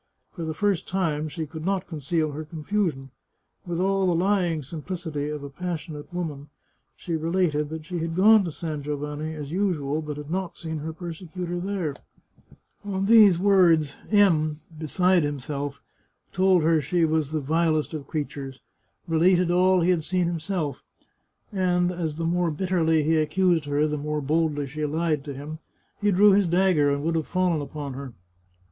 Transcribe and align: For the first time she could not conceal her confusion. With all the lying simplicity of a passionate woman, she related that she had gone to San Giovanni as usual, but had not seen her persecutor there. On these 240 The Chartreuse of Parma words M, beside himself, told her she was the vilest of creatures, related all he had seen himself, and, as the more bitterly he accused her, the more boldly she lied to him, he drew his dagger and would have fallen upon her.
For 0.31 0.45
the 0.45 0.55
first 0.55 0.87
time 0.87 1.29
she 1.29 1.45
could 1.45 1.63
not 1.63 1.85
conceal 1.85 2.31
her 2.31 2.43
confusion. 2.43 3.11
With 3.67 3.79
all 3.79 4.07
the 4.07 4.15
lying 4.15 4.63
simplicity 4.63 5.29
of 5.29 5.43
a 5.43 5.49
passionate 5.51 6.11
woman, 6.11 6.49
she 6.95 7.15
related 7.15 7.69
that 7.69 7.85
she 7.85 7.99
had 7.99 8.15
gone 8.15 8.43
to 8.45 8.51
San 8.51 8.81
Giovanni 8.81 9.35
as 9.35 9.51
usual, 9.51 10.01
but 10.01 10.17
had 10.17 10.31
not 10.31 10.57
seen 10.57 10.79
her 10.79 10.91
persecutor 10.91 11.59
there. 11.59 11.93
On 12.83 13.05
these 13.05 13.37
240 13.37 13.75
The 13.75 13.83
Chartreuse 13.83 13.93
of 13.93 13.99
Parma 14.09 14.39
words 14.39 14.69
M, 14.73 14.77
beside 14.79 15.23
himself, 15.23 15.81
told 16.33 16.63
her 16.63 16.81
she 16.81 17.05
was 17.05 17.29
the 17.29 17.39
vilest 17.39 17.93
of 17.93 18.07
creatures, 18.07 18.59
related 19.07 19.51
all 19.51 19.81
he 19.81 19.91
had 19.91 20.03
seen 20.03 20.25
himself, 20.25 20.83
and, 21.53 21.91
as 21.91 22.15
the 22.15 22.25
more 22.25 22.49
bitterly 22.49 23.03
he 23.03 23.17
accused 23.17 23.65
her, 23.65 23.87
the 23.87 23.99
more 23.99 24.19
boldly 24.19 24.65
she 24.65 24.83
lied 24.83 25.23
to 25.25 25.35
him, 25.35 25.59
he 26.01 26.09
drew 26.09 26.31
his 26.31 26.47
dagger 26.47 26.89
and 26.89 27.03
would 27.03 27.13
have 27.13 27.27
fallen 27.27 27.61
upon 27.61 27.93
her. 27.93 28.13